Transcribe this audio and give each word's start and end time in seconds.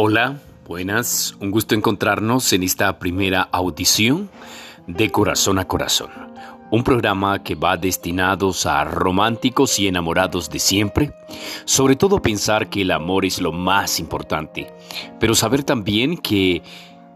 Hola, 0.00 0.38
buenas, 0.64 1.34
un 1.40 1.50
gusto 1.50 1.74
encontrarnos 1.74 2.52
en 2.52 2.62
esta 2.62 3.00
primera 3.00 3.42
audición 3.50 4.30
de 4.86 5.10
Corazón 5.10 5.58
a 5.58 5.66
Corazón, 5.66 6.10
un 6.70 6.84
programa 6.84 7.42
que 7.42 7.56
va 7.56 7.76
destinados 7.76 8.64
a 8.66 8.84
románticos 8.84 9.76
y 9.80 9.88
enamorados 9.88 10.50
de 10.50 10.60
siempre, 10.60 11.14
sobre 11.64 11.96
todo 11.96 12.22
pensar 12.22 12.70
que 12.70 12.82
el 12.82 12.92
amor 12.92 13.24
es 13.24 13.40
lo 13.40 13.50
más 13.50 13.98
importante, 13.98 14.72
pero 15.18 15.34
saber 15.34 15.64
también 15.64 16.16
que 16.16 16.62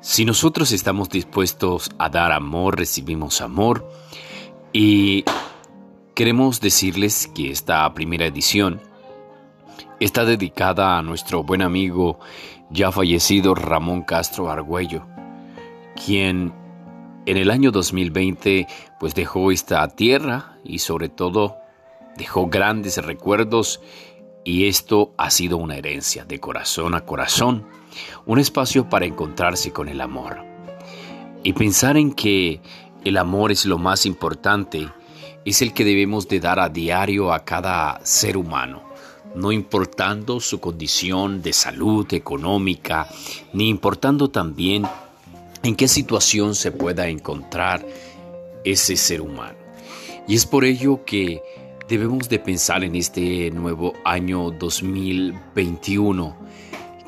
si 0.00 0.24
nosotros 0.24 0.72
estamos 0.72 1.08
dispuestos 1.08 1.88
a 1.98 2.08
dar 2.08 2.32
amor, 2.32 2.76
recibimos 2.76 3.42
amor 3.42 3.88
y 4.72 5.24
queremos 6.16 6.60
decirles 6.60 7.30
que 7.32 7.52
esta 7.52 7.94
primera 7.94 8.26
edición 8.26 8.80
está 10.04 10.24
dedicada 10.24 10.98
a 10.98 11.02
nuestro 11.02 11.44
buen 11.44 11.62
amigo 11.62 12.18
ya 12.70 12.90
fallecido 12.90 13.54
Ramón 13.54 14.02
Castro 14.02 14.50
Argüello, 14.50 15.06
quien 16.04 16.52
en 17.24 17.36
el 17.36 17.50
año 17.50 17.70
2020 17.70 18.66
pues 18.98 19.14
dejó 19.14 19.52
esta 19.52 19.86
tierra 19.88 20.58
y 20.64 20.80
sobre 20.80 21.08
todo 21.08 21.56
dejó 22.16 22.48
grandes 22.48 22.96
recuerdos 22.96 23.80
y 24.44 24.66
esto 24.66 25.14
ha 25.18 25.30
sido 25.30 25.56
una 25.56 25.76
herencia 25.76 26.24
de 26.24 26.40
corazón 26.40 26.96
a 26.96 27.02
corazón, 27.02 27.68
un 28.26 28.40
espacio 28.40 28.88
para 28.88 29.06
encontrarse 29.06 29.72
con 29.72 29.88
el 29.88 30.00
amor. 30.00 30.44
Y 31.44 31.52
pensar 31.52 31.96
en 31.96 32.12
que 32.12 32.60
el 33.04 33.16
amor 33.18 33.52
es 33.52 33.66
lo 33.66 33.78
más 33.78 34.04
importante, 34.04 34.88
es 35.44 35.62
el 35.62 35.72
que 35.72 35.84
debemos 35.84 36.26
de 36.26 36.40
dar 36.40 36.58
a 36.58 36.68
diario 36.68 37.32
a 37.32 37.44
cada 37.44 38.00
ser 38.04 38.36
humano 38.36 38.91
no 39.34 39.52
importando 39.52 40.40
su 40.40 40.60
condición 40.60 41.42
de 41.42 41.52
salud 41.52 42.06
económica, 42.12 43.08
ni 43.52 43.68
importando 43.68 44.30
también 44.30 44.84
en 45.62 45.76
qué 45.76 45.88
situación 45.88 46.54
se 46.54 46.72
pueda 46.72 47.08
encontrar 47.08 47.86
ese 48.64 48.96
ser 48.96 49.20
humano. 49.20 49.58
Y 50.28 50.34
es 50.34 50.46
por 50.46 50.64
ello 50.64 51.04
que 51.04 51.42
debemos 51.88 52.28
de 52.28 52.38
pensar 52.38 52.84
en 52.84 52.94
este 52.94 53.50
nuevo 53.50 53.94
año 54.04 54.50
2021, 54.50 56.36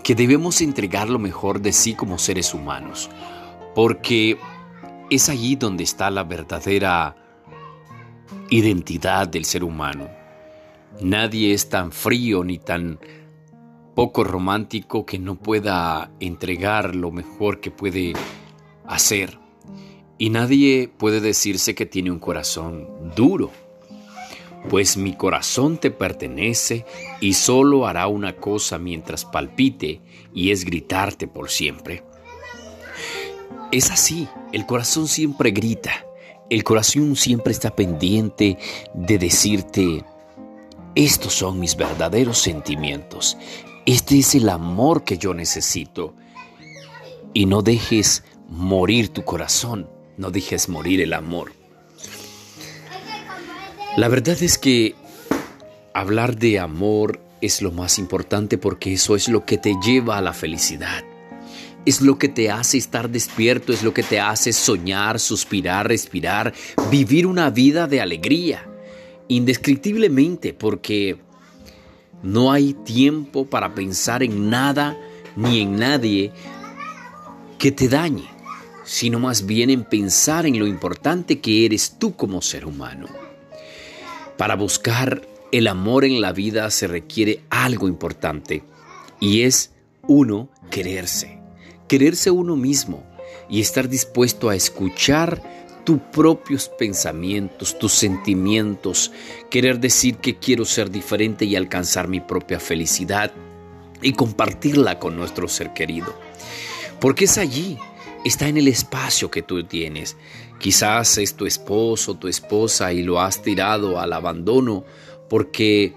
que 0.03 0.14
debemos 0.14 0.61
entregar 0.61 1.09
lo 1.09 1.19
mejor 1.19 1.61
de 1.61 1.72
sí 1.72 1.94
como 1.94 2.19
seres 2.19 2.55
humanos, 2.55 3.11
porque 3.75 4.38
es 5.11 5.28
allí 5.28 5.56
donde 5.56 5.84
está 5.84 6.11
la 6.11 6.25
verdadera 6.25 7.16
identidad 8.50 9.28
del 9.28 9.44
ser 9.44 9.64
humano 9.64 10.23
Nadie 11.00 11.53
es 11.53 11.69
tan 11.69 11.92
frío 11.92 12.45
ni 12.45 12.59
tan 12.59 12.98
poco 13.95 14.25
romántico 14.25 15.06
que 15.06 15.19
no 15.19 15.37
pueda 15.37 16.11
entregar 16.20 16.95
lo 16.95 17.11
mejor 17.11 17.61
que 17.61 17.70
puede 17.70 18.12
hacer. 18.87 19.39
Y 20.19 20.31
nadie 20.31 20.89
puede 20.97 21.20
decirse 21.20 21.75
que 21.75 21.87
tiene 21.87 22.11
un 22.11 22.19
corazón 22.19 23.12
duro, 23.17 23.50
pues 24.69 24.97
mi 24.97 25.17
corazón 25.17 25.78
te 25.78 25.91
pertenece 25.91 26.84
y 27.20 27.34
solo 27.34 27.87
hará 27.87 28.06
una 28.06 28.37
cosa 28.37 28.78
mientras 28.78 29.25
palpite 29.25 30.00
y 30.33 30.50
es 30.50 30.65
gritarte 30.65 31.27
por 31.27 31.50
siempre. 31.50 32.05
Es 33.72 33.91
así, 33.91 34.28
el 34.53 34.67
corazón 34.67 35.09
siempre 35.09 35.50
grita, 35.50 36.06
el 36.48 36.62
corazón 36.62 37.17
siempre 37.17 37.53
está 37.53 37.75
pendiente 37.75 38.56
de 38.95 39.19
decirte, 39.19 40.05
estos 40.95 41.34
son 41.34 41.59
mis 41.59 41.77
verdaderos 41.77 42.39
sentimientos. 42.39 43.37
Este 43.84 44.19
es 44.19 44.34
el 44.37 44.48
amor 44.48 45.03
que 45.03 45.19
yo 45.19 45.34
necesito. 45.34 46.14
Y 47.33 47.47
no 47.47 47.62
dejes 47.62 48.22
morir 48.49 49.09
tu 49.09 49.25
corazón, 49.25 49.91
no 50.16 50.31
dejes 50.31 50.69
morir 50.69 51.00
el 51.00 51.12
amor. 51.12 51.53
La 53.97 54.09
verdad 54.09 54.41
es 54.41 54.56
que 54.56 54.94
hablar 55.94 56.37
de 56.37 56.60
amor 56.60 57.21
es 57.41 57.60
lo 57.60 57.72
más 57.72 57.99
importante 57.99 58.56
porque 58.56 58.93
eso 58.93 59.16
es 59.16 59.28
lo 59.28 59.44
que 59.44 59.59
te 59.59 59.75
lleva 59.84 60.16
a 60.16 60.22
la 60.22 60.33
felicidad. 60.33 61.03
Es 61.84 62.00
lo 62.00 62.19
que 62.19 62.28
te 62.28 62.50
hace 62.50 62.78
estar 62.78 63.10
despierto, 63.10 63.72
es 63.72 63.83
lo 63.83 63.93
que 63.93 64.04
te 64.04 64.21
hace 64.21 64.53
soñar, 64.53 65.19
suspirar, 65.19 65.88
respirar, 65.88 66.54
vivir 66.91 67.27
una 67.27 67.50
vida 67.50 67.88
de 67.88 68.00
alegría 68.00 68.71
indescriptiblemente 69.28 70.52
porque 70.52 71.18
no 72.22 72.52
hay 72.52 72.72
tiempo 72.72 73.46
para 73.46 73.74
pensar 73.74 74.22
en 74.22 74.50
nada 74.50 74.98
ni 75.36 75.60
en 75.60 75.76
nadie 75.76 76.32
que 77.58 77.72
te 77.72 77.88
dañe, 77.88 78.28
sino 78.84 79.18
más 79.18 79.46
bien 79.46 79.70
en 79.70 79.84
pensar 79.84 80.46
en 80.46 80.58
lo 80.58 80.66
importante 80.66 81.40
que 81.40 81.64
eres 81.64 81.96
tú 81.98 82.14
como 82.16 82.42
ser 82.42 82.66
humano. 82.66 83.06
Para 84.36 84.56
buscar 84.56 85.26
el 85.52 85.68
amor 85.68 86.04
en 86.04 86.20
la 86.20 86.32
vida 86.32 86.70
se 86.70 86.86
requiere 86.86 87.41
algo 87.50 87.88
importante 87.88 88.64
y 89.20 89.42
es 89.42 89.70
uno 90.02 90.48
quererse, 90.70 91.38
quererse 91.88 92.30
uno 92.30 92.56
mismo 92.56 93.04
y 93.48 93.60
estar 93.60 93.88
dispuesto 93.88 94.48
a 94.48 94.56
escuchar 94.56 95.63
tus 95.84 95.99
propios 96.12 96.69
pensamientos, 96.69 97.78
tus 97.78 97.93
sentimientos, 97.93 99.12
querer 99.50 99.78
decir 99.78 100.17
que 100.17 100.37
quiero 100.37 100.65
ser 100.65 100.91
diferente 100.91 101.45
y 101.45 101.56
alcanzar 101.56 102.09
mi 102.09 102.21
propia 102.21 102.59
felicidad 102.59 103.33
y 104.03 104.12
compartirla 104.12 104.99
con 104.99 105.17
nuestro 105.17 105.49
ser 105.49 105.72
querido. 105.72 106.15
Porque 107.00 107.27
es 107.27 107.39
allí, 107.39 107.78
está 108.25 108.49
en 108.49 108.56
el 108.56 108.69
espacio 108.69 109.31
que 109.31 109.43
tú 109.43 109.62
tienes. 109.65 110.17
Quizás 110.59 111.19
es 111.19 111.34
tu 111.34 111.47
esposo, 111.47 112.15
tu 112.15 112.28
esposa 112.28 112.93
y 112.93 113.03
lo 113.03 113.21
has 113.21 113.43
tirado 113.43 114.01
al 114.01 114.12
abandono 114.12 114.84
porque 115.28 115.95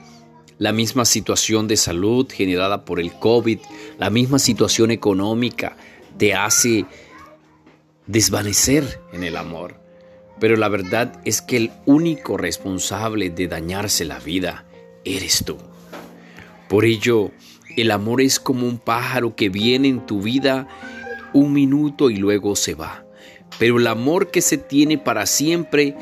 la 0.57 0.73
misma 0.73 1.05
situación 1.05 1.67
de 1.67 1.77
salud 1.77 2.27
generada 2.31 2.83
por 2.83 2.99
el 2.99 3.13
COVID, 3.13 3.59
la 3.99 4.09
misma 4.09 4.39
situación 4.39 4.91
económica 4.91 5.77
te 6.17 6.33
hace 6.33 6.85
desvanecer 8.07 8.99
en 9.13 9.23
el 9.23 9.37
amor. 9.37 9.75
Pero 10.39 10.55
la 10.55 10.69
verdad 10.69 11.19
es 11.25 11.41
que 11.41 11.57
el 11.57 11.71
único 11.85 12.37
responsable 12.37 13.29
de 13.29 13.47
dañarse 13.47 14.05
la 14.05 14.19
vida 14.19 14.65
eres 15.03 15.43
tú. 15.45 15.57
Por 16.67 16.85
ello, 16.85 17.31
el 17.75 17.91
amor 17.91 18.21
es 18.21 18.39
como 18.39 18.67
un 18.67 18.77
pájaro 18.77 19.35
que 19.35 19.49
viene 19.49 19.87
en 19.87 20.05
tu 20.05 20.21
vida 20.21 20.67
un 21.33 21.53
minuto 21.53 22.09
y 22.09 22.17
luego 22.17 22.55
se 22.55 22.75
va. 22.75 23.05
Pero 23.59 23.77
el 23.77 23.87
amor 23.87 24.31
que 24.31 24.41
se 24.41 24.57
tiene 24.57 24.97
para 24.97 25.25
siempre 25.25 25.95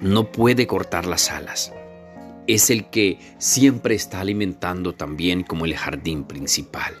no 0.00 0.30
puede 0.30 0.66
cortar 0.66 1.06
las 1.06 1.30
alas. 1.30 1.72
Es 2.46 2.68
el 2.68 2.90
que 2.90 3.18
siempre 3.38 3.94
está 3.94 4.20
alimentando 4.20 4.94
también 4.94 5.42
como 5.42 5.64
el 5.64 5.76
jardín 5.76 6.24
principal. 6.24 6.94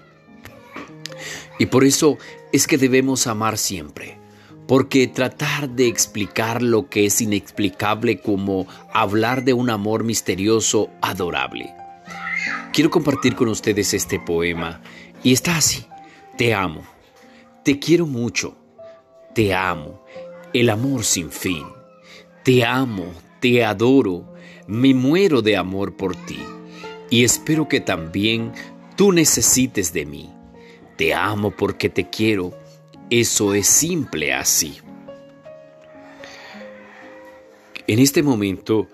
Y 1.58 1.66
por 1.66 1.84
eso 1.84 2.18
es 2.52 2.66
que 2.66 2.78
debemos 2.78 3.26
amar 3.26 3.58
siempre, 3.58 4.18
porque 4.66 5.06
tratar 5.06 5.70
de 5.70 5.86
explicar 5.86 6.62
lo 6.62 6.88
que 6.88 7.06
es 7.06 7.20
inexplicable 7.20 8.20
como 8.20 8.66
hablar 8.92 9.44
de 9.44 9.52
un 9.52 9.70
amor 9.70 10.04
misterioso 10.04 10.90
adorable. 11.00 11.72
Quiero 12.72 12.90
compartir 12.90 13.36
con 13.36 13.48
ustedes 13.48 13.94
este 13.94 14.18
poema 14.18 14.80
y 15.22 15.32
está 15.32 15.56
así. 15.56 15.86
Te 16.36 16.54
amo, 16.54 16.82
te 17.62 17.78
quiero 17.78 18.06
mucho, 18.06 18.56
te 19.34 19.54
amo, 19.54 20.04
el 20.52 20.70
amor 20.70 21.04
sin 21.04 21.30
fin. 21.30 21.64
Te 22.42 22.64
amo, 22.64 23.06
te 23.40 23.64
adoro, 23.64 24.34
me 24.66 24.92
muero 24.92 25.40
de 25.40 25.56
amor 25.56 25.96
por 25.96 26.16
ti 26.16 26.40
y 27.10 27.22
espero 27.22 27.68
que 27.68 27.80
también 27.80 28.52
tú 28.96 29.12
necesites 29.12 29.92
de 29.92 30.04
mí. 30.04 30.33
Te 30.96 31.14
amo 31.14 31.50
porque 31.50 31.88
te 31.88 32.08
quiero. 32.08 32.52
Eso 33.10 33.54
es 33.54 33.66
simple 33.66 34.32
así. 34.32 34.78
En 37.86 37.98
este 37.98 38.22
momento 38.22 38.88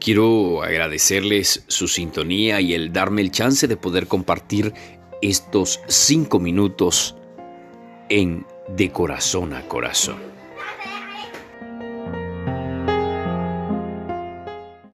quiero 0.00 0.62
agradecerles 0.62 1.64
su 1.66 1.88
sintonía 1.88 2.60
y 2.60 2.74
el 2.74 2.92
darme 2.92 3.20
el 3.20 3.30
chance 3.30 3.68
de 3.68 3.76
poder 3.76 4.06
compartir 4.06 4.72
estos 5.20 5.80
cinco 5.86 6.38
minutos 6.38 7.16
en 8.08 8.46
De 8.68 8.90
Corazón 8.90 9.52
a 9.54 9.66
Corazón. 9.68 10.16